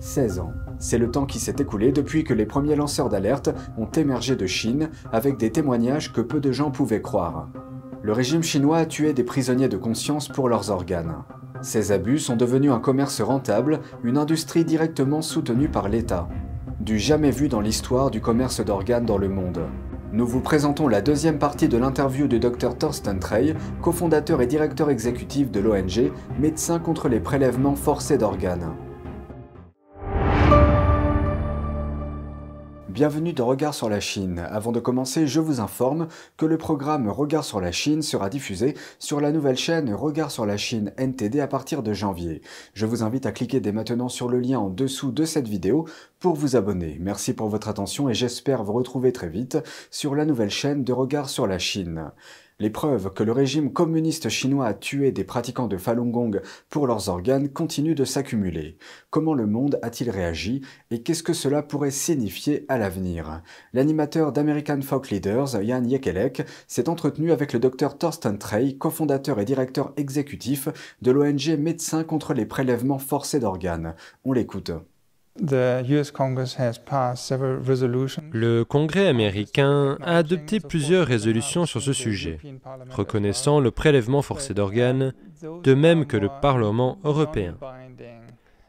16 0.00 0.40
ans. 0.40 0.52
C'est 0.78 0.98
le 0.98 1.10
temps 1.10 1.26
qui 1.26 1.38
s'est 1.38 1.56
écoulé 1.58 1.92
depuis 1.92 2.24
que 2.24 2.32
les 2.32 2.46
premiers 2.46 2.74
lanceurs 2.74 3.10
d'alerte 3.10 3.50
ont 3.76 3.86
émergé 3.86 4.34
de 4.34 4.46
Chine 4.46 4.90
avec 5.12 5.36
des 5.36 5.52
témoignages 5.52 6.12
que 6.12 6.22
peu 6.22 6.40
de 6.40 6.52
gens 6.52 6.70
pouvaient 6.70 7.02
croire. 7.02 7.48
Le 8.02 8.12
régime 8.12 8.42
chinois 8.42 8.78
a 8.78 8.86
tué 8.86 9.12
des 9.12 9.24
prisonniers 9.24 9.68
de 9.68 9.76
conscience 9.76 10.28
pour 10.28 10.48
leurs 10.48 10.70
organes. 10.70 11.16
Ces 11.60 11.92
abus 11.92 12.18
sont 12.18 12.36
devenus 12.36 12.72
un 12.72 12.80
commerce 12.80 13.20
rentable, 13.20 13.80
une 14.02 14.16
industrie 14.16 14.64
directement 14.64 15.20
soutenue 15.20 15.68
par 15.68 15.90
l'État. 15.90 16.26
Du 16.80 16.98
jamais 16.98 17.30
vu 17.30 17.48
dans 17.48 17.60
l'histoire 17.60 18.10
du 18.10 18.22
commerce 18.22 18.64
d'organes 18.64 19.04
dans 19.04 19.18
le 19.18 19.28
monde. 19.28 19.60
Nous 20.14 20.26
vous 20.26 20.40
présentons 20.40 20.88
la 20.88 21.02
deuxième 21.02 21.38
partie 21.38 21.68
de 21.68 21.76
l'interview 21.76 22.26
du 22.26 22.40
Dr 22.40 22.74
Thorsten 22.78 23.18
Trey, 23.18 23.54
cofondateur 23.82 24.40
et 24.40 24.46
directeur 24.46 24.88
exécutif 24.88 25.50
de 25.50 25.60
l'ONG 25.60 26.10
Médecins 26.38 26.78
contre 26.78 27.08
les 27.10 27.20
prélèvements 27.20 27.76
forcés 27.76 28.16
d'organes. 28.16 28.72
Bienvenue 33.00 33.32
dans 33.32 33.46
Regard 33.46 33.72
sur 33.72 33.88
la 33.88 33.98
Chine. 33.98 34.40
Avant 34.50 34.72
de 34.72 34.78
commencer, 34.78 35.26
je 35.26 35.40
vous 35.40 35.58
informe 35.60 36.08
que 36.36 36.44
le 36.44 36.58
programme 36.58 37.08
Regard 37.08 37.44
sur 37.44 37.58
la 37.58 37.72
Chine 37.72 38.02
sera 38.02 38.28
diffusé 38.28 38.74
sur 38.98 39.22
la 39.22 39.32
nouvelle 39.32 39.56
chaîne 39.56 39.94
Regard 39.94 40.30
sur 40.30 40.44
la 40.44 40.58
Chine 40.58 40.92
NTD 40.98 41.40
à 41.40 41.46
partir 41.46 41.82
de 41.82 41.94
janvier. 41.94 42.42
Je 42.74 42.84
vous 42.84 43.02
invite 43.02 43.24
à 43.24 43.32
cliquer 43.32 43.58
dès 43.58 43.72
maintenant 43.72 44.10
sur 44.10 44.28
le 44.28 44.38
lien 44.38 44.58
en 44.58 44.68
dessous 44.68 45.12
de 45.12 45.24
cette 45.24 45.48
vidéo 45.48 45.86
pour 46.18 46.34
vous 46.34 46.56
abonner. 46.56 46.98
Merci 47.00 47.32
pour 47.32 47.48
votre 47.48 47.68
attention 47.68 48.10
et 48.10 48.14
j'espère 48.14 48.64
vous 48.64 48.74
retrouver 48.74 49.14
très 49.14 49.30
vite 49.30 49.56
sur 49.90 50.14
la 50.14 50.26
nouvelle 50.26 50.50
chaîne 50.50 50.84
de 50.84 50.92
Regard 50.92 51.30
sur 51.30 51.46
la 51.46 51.58
Chine. 51.58 52.10
Les 52.60 52.68
preuves 52.68 53.10
que 53.14 53.22
le 53.22 53.32
régime 53.32 53.72
communiste 53.72 54.28
chinois 54.28 54.66
a 54.66 54.74
tué 54.74 55.12
des 55.12 55.24
pratiquants 55.24 55.66
de 55.66 55.78
Falun 55.78 56.10
Gong 56.10 56.42
pour 56.68 56.86
leurs 56.86 57.08
organes 57.08 57.48
continuent 57.48 57.94
de 57.94 58.04
s'accumuler. 58.04 58.76
Comment 59.08 59.32
le 59.32 59.46
monde 59.46 59.78
a-t-il 59.80 60.10
réagi 60.10 60.60
et 60.90 61.02
qu'est-ce 61.02 61.22
que 61.22 61.32
cela 61.32 61.62
pourrait 61.62 61.90
signifier 61.90 62.66
à 62.68 62.76
l'avenir? 62.76 63.40
L'animateur 63.72 64.30
d'American 64.30 64.82
Folk 64.82 65.08
Leaders, 65.08 65.62
Jan 65.62 65.84
Yekelek, 65.84 66.42
s'est 66.68 66.90
entretenu 66.90 67.32
avec 67.32 67.54
le 67.54 67.60
docteur 67.60 67.96
Thorsten 67.96 68.36
Trey, 68.36 68.74
cofondateur 68.74 69.40
et 69.40 69.46
directeur 69.46 69.94
exécutif 69.96 70.68
de 71.00 71.12
l'ONG 71.12 71.56
Médecins 71.58 72.04
contre 72.04 72.34
les 72.34 72.44
prélèvements 72.44 72.98
forcés 72.98 73.40
d'organes. 73.40 73.94
On 74.26 74.34
l'écoute. 74.34 74.72
Le 78.32 78.62
Congrès 78.64 79.06
américain 79.06 79.96
a 80.02 80.16
adopté 80.16 80.60
plusieurs 80.60 81.06
résolutions 81.06 81.66
sur 81.66 81.80
ce 81.80 81.92
sujet, 81.92 82.38
reconnaissant 82.90 83.60
le 83.60 83.70
prélèvement 83.70 84.22
forcé 84.22 84.54
d'organes, 84.54 85.14
de 85.62 85.74
même 85.74 86.06
que 86.06 86.16
le 86.16 86.28
Parlement 86.42 86.98
européen. 87.04 87.56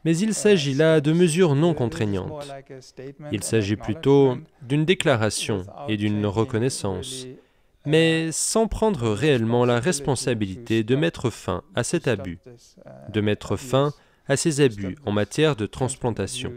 Mais 0.04 0.16
il 0.16 0.34
s'agit 0.34 0.74
là 0.74 1.00
de 1.00 1.12
mesures 1.12 1.54
non 1.54 1.74
contraignantes. 1.74 2.48
Il 3.30 3.42
s'agit 3.42 3.76
plutôt 3.76 4.36
d'une 4.62 4.84
déclaration 4.84 5.64
et 5.88 5.96
d'une 5.96 6.26
reconnaissance, 6.26 7.26
mais 7.86 8.30
sans 8.32 8.66
prendre 8.66 9.10
réellement 9.10 9.64
la 9.64 9.80
responsabilité 9.80 10.84
de 10.84 10.96
mettre 10.96 11.30
fin 11.30 11.62
à 11.74 11.84
cet 11.84 12.08
abus, 12.08 12.38
de 13.08 13.20
mettre 13.20 13.56
fin 13.56 13.88
à 13.88 13.92
ces 14.36 14.60
abus 14.60 14.96
en 15.04 15.12
matière 15.12 15.56
de 15.56 15.66
transplantation. 15.66 16.52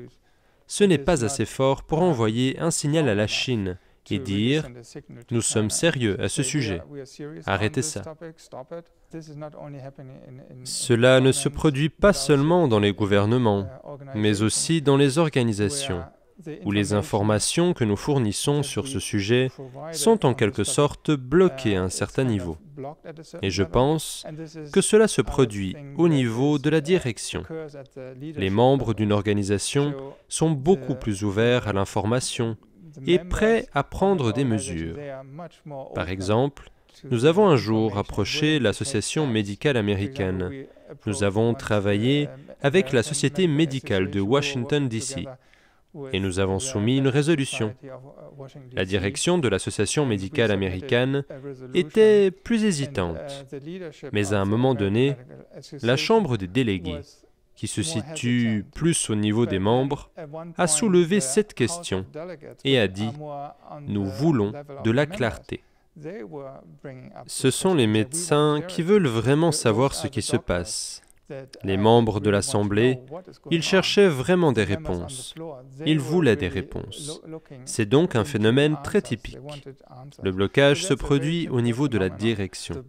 Ce 0.67 0.83
n'est 0.83 0.97
pas 0.97 1.23
assez 1.23 1.45
fort 1.45 1.83
pour 1.83 2.01
envoyer 2.01 2.59
un 2.59 2.71
signal 2.71 3.07
à 3.07 3.15
la 3.15 3.27
Chine 3.27 3.77
et 4.11 4.19
dire⁇ 4.19 4.69
Nous 5.31 5.41
sommes 5.41 5.69
sérieux 5.69 6.19
à 6.21 6.29
ce 6.29 6.43
sujet, 6.43 6.81
arrêtez 7.45 7.81
ça⁇ 7.81 8.01
Cela 10.63 11.21
ne 11.21 11.31
se 11.31 11.49
produit 11.49 11.89
pas 11.89 12.13
seulement 12.13 12.67
dans 12.67 12.79
les 12.79 12.93
gouvernements, 12.93 13.67
mais 14.13 14.41
aussi 14.41 14.81
dans 14.81 14.97
les 14.97 15.17
organisations 15.17 16.03
où 16.63 16.71
les 16.71 16.93
informations 16.93 17.73
que 17.73 17.83
nous 17.83 17.95
fournissons 17.95 18.63
sur 18.63 18.87
ce 18.87 18.99
sujet 18.99 19.49
sont 19.91 20.25
en 20.25 20.33
quelque 20.33 20.63
sorte 20.63 21.11
bloquées 21.11 21.77
à 21.77 21.83
un 21.83 21.89
certain 21.89 22.23
niveau. 22.23 22.57
Et 23.41 23.49
je 23.49 23.63
pense 23.63 24.25
que 24.73 24.81
cela 24.81 25.07
se 25.07 25.21
produit 25.21 25.75
au 25.97 26.07
niveau 26.07 26.59
de 26.59 26.69
la 26.69 26.81
direction. 26.81 27.43
Les 28.17 28.49
membres 28.49 28.93
d'une 28.93 29.13
organisation 29.13 29.93
sont 30.27 30.51
beaucoup 30.51 30.95
plus 30.95 31.23
ouverts 31.23 31.67
à 31.67 31.73
l'information 31.73 32.57
et 33.07 33.19
prêts 33.19 33.67
à 33.73 33.83
prendre 33.83 34.33
des 34.33 34.45
mesures. 34.45 34.97
Par 35.93 36.09
exemple, 36.09 36.69
nous 37.09 37.25
avons 37.25 37.47
un 37.47 37.57
jour 37.57 37.97
approché 37.97 38.59
l'Association 38.59 39.27
médicale 39.27 39.77
américaine. 39.77 40.65
Nous 41.05 41.23
avons 41.23 41.53
travaillé 41.53 42.29
avec 42.61 42.93
la 42.93 43.03
Société 43.03 43.47
médicale 43.47 44.09
de 44.09 44.21
Washington, 44.21 44.87
D.C 44.87 45.25
et 46.11 46.19
nous 46.19 46.39
avons 46.39 46.59
soumis 46.59 46.97
une 46.97 47.07
résolution. 47.07 47.73
La 48.73 48.85
direction 48.85 49.37
de 49.37 49.47
l'Association 49.47 50.05
médicale 50.05 50.51
américaine 50.51 51.23
était 51.73 52.31
plus 52.31 52.63
hésitante, 52.65 53.45
mais 54.11 54.33
à 54.33 54.41
un 54.41 54.45
moment 54.45 54.75
donné, 54.75 55.15
la 55.81 55.95
Chambre 55.95 56.37
des 56.37 56.47
délégués, 56.47 57.01
qui 57.55 57.67
se 57.67 57.81
situe 57.81 58.65
plus 58.73 59.09
au 59.09 59.15
niveau 59.15 59.45
des 59.45 59.59
membres, 59.59 60.11
a 60.57 60.67
soulevé 60.67 61.19
cette 61.21 61.53
question 61.53 62.05
et 62.63 62.77
a 62.77 62.87
dit⁇ 62.87 63.07
Nous 63.87 64.05
voulons 64.05 64.51
de 64.83 64.91
la 64.91 65.05
clarté⁇ 65.05 65.63
Ce 67.27 67.51
sont 67.51 67.73
les 67.73 67.87
médecins 67.87 68.61
qui 68.67 68.81
veulent 68.81 69.07
vraiment 69.07 69.53
savoir 69.53 69.93
ce 69.93 70.07
qui 70.07 70.21
se 70.21 70.35
passe 70.35 71.01
les 71.63 71.77
membres 71.77 72.19
de 72.19 72.29
l'Assemblée, 72.29 72.99
ils 73.51 73.63
cherchaient 73.63 74.07
vraiment 74.07 74.51
des 74.51 74.63
réponses. 74.63 75.33
Ils 75.85 75.99
voulaient 75.99 76.35
des 76.35 76.47
réponses. 76.47 77.21
C'est 77.65 77.87
donc 77.87 78.15
un 78.15 78.23
phénomène 78.23 78.77
très 78.83 79.01
typique. 79.01 79.37
Le 80.21 80.31
blocage 80.31 80.85
se 80.85 80.93
produit 80.93 81.47
au 81.49 81.61
niveau 81.61 81.87
de 81.87 81.97
la 81.97 82.09
direction. 82.09 82.83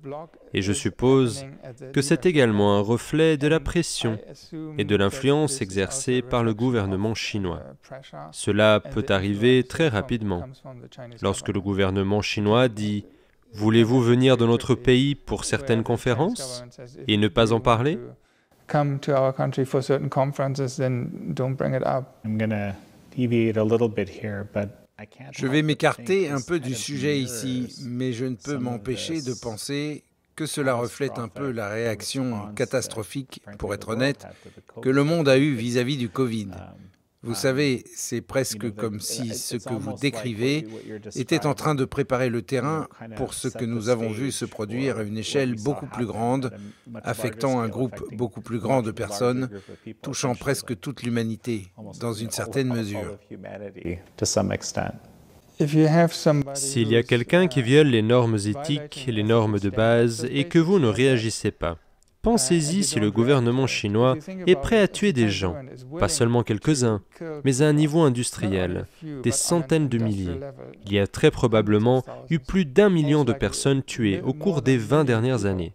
Et 0.53 0.63
je 0.63 0.73
suppose 0.73 1.47
que 1.93 2.03
c'est 2.03 2.27
également 2.27 2.77
un 2.77 2.81
reflet 2.81 3.37
de 3.37 3.49
la 3.49 3.61
pression 3.61 4.19
et 4.79 4.85
de 4.85 4.97
l'influence 4.97 5.61
exercée 5.61 6.23
par 6.23 6.45
le 6.45 6.55
gouvernement 6.55 7.15
chinois. 7.15 7.63
Cela 8.33 8.81
peut 8.81 9.07
arriver 9.09 9.65
très 9.65 9.89
rapidement. 9.89 10.45
Lorsque 11.23 11.49
le 11.49 11.61
gouvernement 11.61 12.23
chinois 12.23 12.69
dit 12.69 13.05
Voulez-vous 13.53 14.03
venir 14.03 14.37
dans 14.37 14.49
notre 14.49 14.75
pays 14.75 15.15
pour 15.15 15.45
certaines 15.45 15.83
conférences 15.83 16.63
et 17.09 17.17
ne 17.17 17.29
pas 17.29 17.53
en 17.53 17.61
parler? 17.61 17.99
Come 18.67 18.99
to 19.01 19.13
our 19.13 19.33
country 19.33 19.65
for 19.65 19.83
certain 19.83 20.09
conferences, 20.09 20.77
then 20.77 21.33
don't 21.35 21.55
bring 21.55 21.75
it 21.75 21.83
up. 21.85 22.19
I'm 22.25 22.39
deviate 23.17 23.57
a 23.57 23.65
little 23.65 23.89
bit 23.89 24.09
here, 24.09 24.47
but 24.53 24.69
je 25.33 25.47
vais 25.47 25.63
m'écarter 25.63 26.31
un 26.31 26.41
peu 26.41 26.59
du 26.59 26.75
sujet 26.75 27.19
ici, 27.19 27.85
mais 27.85 28.13
je 28.13 28.25
ne 28.25 28.35
peux 28.35 28.57
m'empêcher 28.57 29.21
de 29.21 29.35
penser 29.35 30.05
que 30.37 30.47
cela 30.47 30.75
reflète 30.75 31.19
un 31.19 31.29
peu 31.29 31.51
la 31.51 31.69
réaction 31.69 32.53
catastrophique, 32.55 33.43
pour 33.59 33.75
être 33.75 33.91
honnête, 33.91 34.27
que 34.83 34.89
le 34.89 35.05
monde 35.05 35.29
a 35.29 35.39
eue 35.39 35.55
vis-à-vis 35.55 35.97
du 35.97 36.09
Covid. 36.09 36.49
Vous 37.27 37.35
savez, 37.35 37.85
c'est 37.95 38.21
presque 38.21 38.73
comme 38.77 39.01
si 39.01 39.35
ce 39.35 39.57
que 39.57 39.75
vous 39.75 39.95
décrivez 40.01 40.67
était 41.17 41.45
en 41.45 41.55
train 41.55 41.75
de 41.75 41.85
préparer 41.85 42.29
le 42.31 42.43
terrain 42.43 42.87
pour 43.17 43.35
ce 43.35 43.49
que 43.49 43.65
nous 43.65 43.89
avons 43.89 44.11
vu 44.11 44.31
se 44.31 44.45
produire 44.45 44.99
à 44.99 45.03
une 45.03 45.19
échelle 45.19 45.57
beaucoup 45.57 45.87
plus 45.87 46.07
grande, 46.07 46.53
affectant 47.03 47.61
un 47.61 47.69
groupe 47.69 48.01
beaucoup 48.15 48.41
plus 48.41 48.59
grand 48.61 48.83
de 48.83 48.93
personnes, 48.93 49.51
touchant 50.03 50.35
presque 50.37 50.79
toute 50.79 51.03
l'humanité, 51.03 51.73
dans 52.01 52.13
une 52.13 52.31
certaine 52.31 52.69
mesure. 52.69 53.19
S'il 56.55 56.89
y 56.89 56.97
a 56.97 57.03
quelqu'un 57.03 57.47
qui 57.49 57.63
viole 57.63 57.87
les 57.87 58.03
normes 58.03 58.37
éthiques, 58.37 59.07
les 59.09 59.23
normes 59.23 59.59
de 59.59 59.71
base, 59.71 60.29
et 60.31 60.45
que 60.45 60.59
vous 60.59 60.79
ne 60.79 60.87
réagissez 60.89 61.51
pas, 61.51 61.79
Pensez-y 62.27 62.83
si 62.83 62.99
le 62.99 63.13
gouvernement 63.13 63.69
chinois 63.69 64.17
est 64.49 64.57
prêt 64.57 64.81
à 64.81 64.89
tuer 64.89 65.13
des 65.13 65.29
gens, 65.29 65.55
pas 66.01 66.09
seulement 66.09 66.43
quelques-uns, 66.43 67.01
mais 67.45 67.63
à 67.63 67.69
un 67.69 67.73
niveau 67.73 68.01
industriel, 68.01 68.87
des 69.23 69.31
centaines 69.31 69.89
de 69.89 69.99
milliers. 69.99 70.41
Il 70.85 70.93
y 70.93 70.99
a 70.99 71.07
très 71.07 71.31
probablement 71.31 72.03
eu 72.29 72.41
plus 72.41 72.65
d'un 72.65 72.91
million 72.91 73.23
de 73.23 73.33
personnes 73.33 73.85
tuées 73.85 74.23
au 74.23 74.33
cours 74.33 74.61
des 74.61 74.77
20 74.77 75.05
dernières 75.05 75.45
années. 75.45 75.73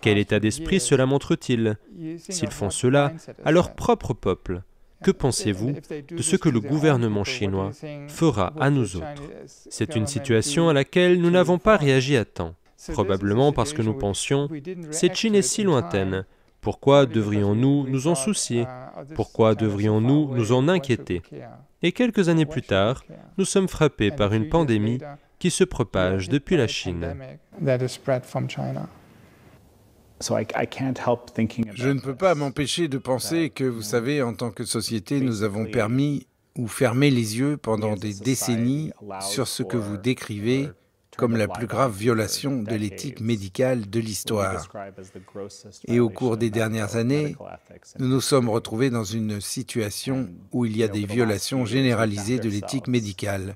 Quel 0.00 0.16
état 0.16 0.40
d'esprit 0.40 0.80
cela 0.80 1.04
montre-t-il? 1.04 1.76
S'ils 2.16 2.50
font 2.50 2.70
cela 2.70 3.12
à 3.44 3.52
leur 3.52 3.74
propre 3.74 4.14
peuple, 4.14 4.62
que 5.04 5.10
pensez-vous 5.10 5.74
de 6.10 6.22
ce 6.22 6.36
que 6.36 6.48
le 6.48 6.60
gouvernement 6.60 7.24
chinois 7.24 7.70
fera 8.08 8.54
à 8.58 8.70
nous 8.70 8.96
autres? 8.96 9.28
C'est 9.44 9.94
une 9.94 10.06
situation 10.06 10.70
à 10.70 10.72
laquelle 10.72 11.20
nous 11.20 11.30
n'avons 11.30 11.58
pas 11.58 11.76
réagi 11.76 12.16
à 12.16 12.24
temps. 12.24 12.54
Probablement 12.88 13.52
parce 13.52 13.72
que 13.72 13.82
nous 13.82 13.94
pensions, 13.94 14.48
cette 14.90 15.14
Chine 15.14 15.34
est 15.34 15.42
si 15.42 15.62
lointaine, 15.62 16.24
pourquoi 16.60 17.06
devrions-nous 17.06 17.88
nous 17.88 18.06
en 18.06 18.14
soucier 18.14 18.66
Pourquoi 19.14 19.54
devrions-nous 19.54 20.34
nous 20.34 20.52
en 20.52 20.68
inquiéter 20.68 21.22
Et 21.82 21.92
quelques 21.92 22.28
années 22.28 22.46
plus 22.46 22.62
tard, 22.62 23.04
nous 23.36 23.44
sommes 23.44 23.68
frappés 23.68 24.10
par 24.10 24.32
une 24.32 24.48
pandémie 24.48 24.98
qui 25.38 25.50
se 25.50 25.64
propage 25.64 26.28
depuis 26.28 26.56
la 26.56 26.68
Chine. 26.68 27.16
Je 31.74 31.88
ne 31.88 32.00
peux 32.00 32.14
pas 32.14 32.36
m'empêcher 32.36 32.86
de 32.86 32.98
penser 32.98 33.50
que, 33.50 33.64
vous 33.64 33.82
savez, 33.82 34.22
en 34.22 34.34
tant 34.34 34.52
que 34.52 34.64
société, 34.64 35.20
nous 35.20 35.42
avons 35.42 35.66
permis 35.66 36.28
ou 36.56 36.68
fermé 36.68 37.10
les 37.10 37.38
yeux 37.38 37.56
pendant 37.56 37.96
des 37.96 38.14
décennies 38.14 38.92
sur 39.20 39.48
ce 39.48 39.64
que 39.64 39.76
vous 39.76 39.96
décrivez 39.96 40.68
comme 41.16 41.36
la 41.36 41.48
plus 41.48 41.66
grave 41.66 41.96
violation 41.96 42.62
de 42.62 42.74
l'éthique 42.74 43.20
médicale 43.20 43.88
de 43.88 44.00
l'histoire. 44.00 44.68
Et 45.86 46.00
au 46.00 46.08
cours 46.08 46.36
des 46.36 46.50
dernières 46.50 46.96
années, 46.96 47.36
nous 47.98 48.08
nous 48.08 48.20
sommes 48.20 48.48
retrouvés 48.48 48.90
dans 48.90 49.04
une 49.04 49.40
situation 49.40 50.28
où 50.52 50.64
il 50.64 50.76
y 50.76 50.82
a 50.82 50.88
des 50.88 51.04
violations 51.04 51.64
généralisées 51.64 52.38
de 52.38 52.48
l'éthique 52.48 52.88
médicale. 52.88 53.54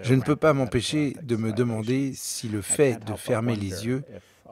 Je 0.00 0.14
ne 0.14 0.20
peux 0.20 0.36
pas 0.36 0.52
m'empêcher 0.52 1.16
de 1.22 1.36
me 1.36 1.52
demander 1.52 2.12
si 2.14 2.48
le 2.48 2.60
fait 2.60 3.04
de 3.04 3.14
fermer 3.14 3.56
les 3.56 3.86
yeux 3.86 4.02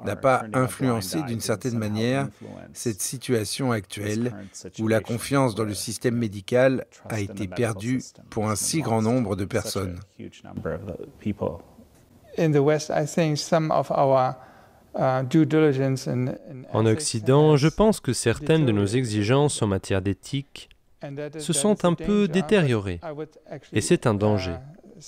n'a 0.04 0.16
pas 0.16 0.44
influencé 0.52 1.22
d'une 1.22 1.40
certaine 1.40 1.78
manière 1.78 2.28
cette 2.72 3.00
situation 3.00 3.72
actuelle 3.72 4.34
où 4.78 4.88
la 4.88 5.00
confiance 5.00 5.54
dans 5.54 5.64
le 5.64 5.74
système 5.74 6.16
médical 6.16 6.86
a 7.08 7.20
été 7.20 7.46
perdue 7.46 8.02
pour 8.30 8.48
un 8.48 8.56
si 8.56 8.80
grand 8.80 9.02
nombre 9.02 9.36
de 9.36 9.44
personnes. 9.44 10.00
En 16.72 16.86
Occident, 16.86 17.56
je 17.56 17.68
pense 17.68 18.00
que 18.00 18.12
certaines 18.12 18.66
de 18.66 18.72
nos 18.72 18.86
exigences 18.86 19.62
en 19.62 19.66
matière 19.66 20.02
d'éthique 20.02 20.68
se 21.38 21.52
sont 21.52 21.84
un 21.84 21.94
peu 21.94 22.28
détériorées, 22.28 23.00
et 23.72 23.80
c'est 23.80 24.06
un 24.06 24.14
danger. 24.14 24.52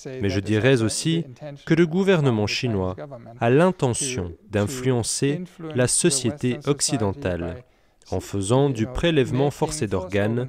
Uh, 0.05 0.19
Mais 0.21 0.29
je 0.29 0.41
dirais 0.41 0.81
aussi 0.81 1.25
que 1.65 1.73
le 1.73 1.87
gouvernement 1.87 2.47
chinois 2.47 2.97
a 3.39 3.49
l'intention 3.49 4.33
d'influencer 4.49 5.43
la 5.73 5.87
société 5.87 6.59
occidentale 6.65 7.63
en 8.11 8.19
faisant 8.19 8.69
du 8.69 8.87
prélèvement 8.87 9.51
forcé 9.51 9.87
d'organes 9.87 10.47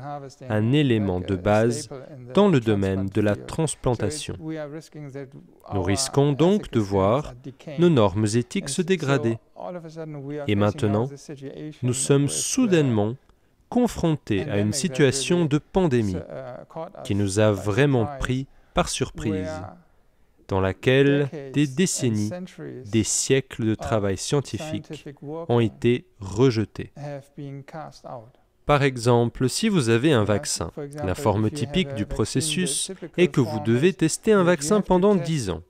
un 0.48 0.72
élément 0.72 1.20
de 1.20 1.36
base 1.36 1.88
dans 2.34 2.48
le 2.48 2.60
domaine 2.60 3.06
de 3.06 3.20
la 3.20 3.36
transplantation. 3.36 4.36
Nous 5.74 5.82
risquons 5.82 6.32
donc 6.32 6.70
de 6.70 6.80
voir 6.80 7.34
nos 7.78 7.88
normes 7.88 8.26
éthiques 8.34 8.68
se 8.68 8.82
dégrader. 8.82 9.38
Et 10.46 10.54
maintenant, 10.54 11.08
nous 11.82 11.94
sommes 11.94 12.28
soudainement 12.28 13.14
confrontés 13.68 14.48
à 14.48 14.58
une 14.58 14.72
situation 14.72 15.44
de 15.44 15.58
pandémie 15.58 16.16
qui 17.04 17.14
nous 17.14 17.40
a 17.40 17.52
vraiment 17.52 18.06
pris 18.18 18.46
par 18.74 18.88
surprise 18.88 19.50
dans 20.48 20.60
laquelle 20.60 21.28
des 21.52 21.66
décennies, 21.66 22.30
des 22.84 23.04
siècles 23.04 23.66
de 23.66 23.74
travail 23.74 24.16
scientifique 24.16 25.06
ont 25.22 25.60
été 25.60 26.06
rejetés. 26.20 26.92
Par 28.64 28.82
exemple, 28.82 29.48
si 29.48 29.68
vous 29.68 29.90
avez 29.90 30.12
un 30.12 30.24
vaccin, 30.24 30.72
la 31.04 31.14
forme 31.14 31.50
typique 31.50 31.94
du 31.94 32.04
processus 32.04 32.90
est 33.16 33.28
que 33.28 33.40
vous 33.40 33.60
devez 33.60 33.92
tester 33.92 34.32
un 34.32 34.42
vaccin 34.42 34.80
pendant 34.80 35.14
10 35.14 35.50
ans 35.50 35.62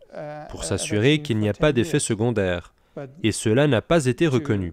pour 0.50 0.64
s'assurer 0.64 1.20
qu'il 1.20 1.38
n'y 1.38 1.48
a 1.48 1.54
pas 1.54 1.72
d'effet 1.72 1.98
secondaire 1.98 2.72
et 3.22 3.32
cela 3.32 3.66
n'a 3.66 3.82
pas 3.82 4.06
été 4.06 4.26
reconnu. 4.26 4.72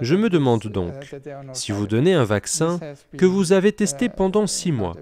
Je 0.00 0.14
me 0.14 0.30
demande 0.30 0.62
donc, 0.62 0.92
si 1.52 1.72
vous 1.72 1.86
donnez 1.86 2.14
un 2.14 2.24
vaccin 2.24 2.80
que 3.16 3.26
vous 3.26 3.52
avez 3.52 3.72
testé 3.72 4.08
pendant 4.08 4.46
six 4.46 4.72
mois, 4.72 4.94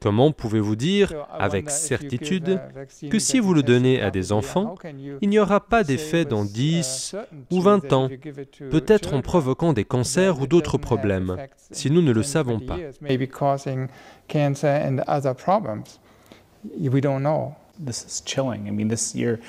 comment 0.00 0.32
pouvez-vous 0.32 0.76
dire 0.76 1.12
avec 1.32 1.70
certitude 1.70 2.60
que 3.10 3.18
si 3.18 3.38
vous 3.38 3.54
le 3.54 3.62
donnez 3.62 4.02
à 4.02 4.10
des 4.10 4.32
enfants, 4.32 4.74
il 5.20 5.28
n'y 5.28 5.38
aura 5.38 5.60
pas 5.60 5.84
d'effet 5.84 6.24
dans 6.24 6.44
10 6.44 7.16
ou 7.50 7.60
20 7.60 7.92
ans, 7.92 8.08
peut-être 8.70 9.14
en 9.14 9.22
provoquant 9.22 9.72
des 9.72 9.84
cancers 9.84 10.40
ou 10.40 10.46
d'autres 10.46 10.78
problèmes, 10.78 11.36
si 11.70 11.90
nous 11.90 12.02
ne 12.02 12.12
le 12.12 12.22
savons 12.22 12.60
pas 12.60 12.78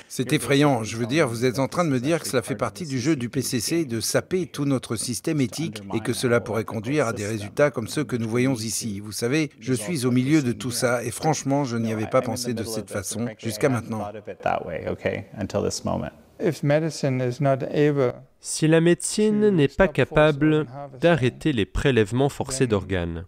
c'est 0.08 0.32
effrayant. 0.32 0.82
Je 0.84 0.96
veux 0.96 1.06
dire, 1.06 1.28
vous 1.28 1.44
êtes 1.44 1.58
en 1.58 1.68
train 1.68 1.84
de 1.84 1.90
me 1.90 2.00
dire 2.00 2.20
que 2.20 2.28
cela 2.28 2.42
fait 2.42 2.54
partie 2.56 2.86
du 2.86 2.98
jeu 2.98 3.16
du 3.16 3.28
PCC 3.28 3.84
de 3.84 4.00
saper 4.00 4.46
tout 4.46 4.64
notre 4.64 4.96
système 4.96 5.40
éthique 5.40 5.82
et 5.94 6.00
que 6.00 6.12
cela 6.12 6.40
pourrait 6.40 6.64
conduire 6.64 7.06
à 7.06 7.12
des 7.12 7.26
résultats 7.26 7.70
comme 7.70 7.88
ceux 7.88 8.04
que 8.04 8.16
nous 8.16 8.28
voyons 8.28 8.54
ici. 8.54 9.00
Vous 9.00 9.12
savez, 9.12 9.50
je 9.60 9.74
suis 9.74 10.06
au 10.06 10.10
milieu 10.10 10.42
de 10.42 10.52
tout 10.52 10.70
ça 10.70 11.02
et 11.04 11.10
franchement, 11.10 11.64
je 11.64 11.76
n'y 11.76 11.92
avais 11.92 12.06
pas 12.06 12.22
pensé 12.22 12.54
de 12.54 12.64
cette 12.64 12.90
façon 12.90 13.26
jusqu'à 13.38 13.68
maintenant. 13.68 14.06
Si 18.40 18.68
la 18.68 18.80
médecine 18.80 19.48
n'est 19.50 19.68
pas 19.68 19.88
capable 19.88 20.66
d'arrêter 21.00 21.52
les 21.52 21.66
prélèvements 21.66 22.28
forcés 22.28 22.66
d'organes, 22.66 23.24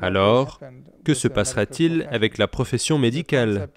alors 0.00 0.60
que 1.04 1.14
se 1.14 1.28
passera-t-il 1.28 2.08
avec 2.10 2.38
la 2.38 2.46
profession 2.46 2.98
médicale? 2.98 3.68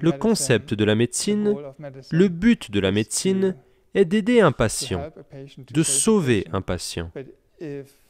Le 0.00 0.12
concept 0.12 0.74
de 0.74 0.84
la 0.84 0.94
médecine, 0.94 1.54
le 2.10 2.28
but 2.28 2.70
de 2.70 2.80
la 2.80 2.92
médecine 2.92 3.56
est 3.94 4.04
d'aider 4.04 4.40
un 4.40 4.52
patient, 4.52 5.10
de 5.72 5.82
sauver 5.82 6.46
un 6.52 6.60
patient. 6.60 7.10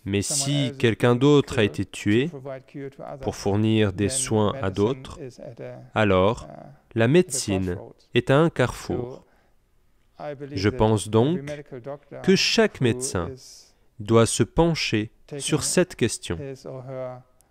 Mais 0.05 0.23
si 0.23 0.73
quelqu'un 0.79 1.17
d'autre 1.17 1.59
a 1.59 1.65
été 1.65 1.85
tué 1.85 2.31
pour 3.21 3.37
fournir 3.37 3.93
des 3.93 4.09
soins 4.09 4.55
à 4.61 4.71
d'autres, 4.71 5.21
alors 5.95 6.49
la 6.95 7.09
médecine 7.09 7.79
est 8.15 8.31
à 8.31 8.39
un 8.39 8.51
carrefour. 8.51 9.25
Je 10.53 10.69
pense 10.69 11.09
donc 11.09 11.41
que 12.23 12.37
chaque 12.37 12.81
médecin 12.81 13.31
doit 14.01 14.27
se 14.27 14.43
pencher 14.43 15.11
sur 15.39 15.63
cette 15.63 15.95
question. 15.95 16.39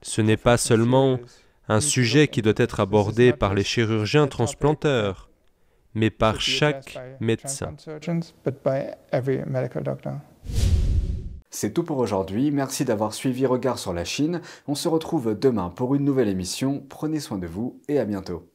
Ce 0.01 0.21
n'est 0.21 0.37
pas 0.37 0.57
seulement 0.57 1.19
un 1.67 1.81
sujet 1.81 2.27
qui 2.27 2.41
doit 2.41 2.53
être 2.57 2.79
abordé 2.79 3.33
par 3.33 3.53
les 3.53 3.63
chirurgiens 3.63 4.27
transplanteurs, 4.27 5.29
mais 5.93 6.09
par 6.09 6.41
chaque 6.41 6.99
médecin. 7.19 7.75
C'est 11.49 11.73
tout 11.73 11.83
pour 11.83 11.97
aujourd'hui, 11.99 12.51
merci 12.51 12.83
d'avoir 12.83 13.13
suivi 13.13 13.45
Regard 13.45 13.79
sur 13.79 13.93
la 13.93 14.03
Chine. 14.03 14.41
On 14.67 14.75
se 14.75 14.89
retrouve 14.89 15.39
demain 15.39 15.69
pour 15.69 15.95
une 15.95 16.03
nouvelle 16.03 16.27
émission, 16.27 16.83
prenez 16.89 17.19
soin 17.19 17.37
de 17.37 17.47
vous 17.47 17.79
et 17.87 17.97
à 17.97 18.05
bientôt. 18.05 18.49